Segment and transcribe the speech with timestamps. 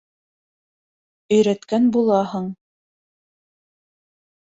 [1.35, 2.47] Өйрәткән булаһың.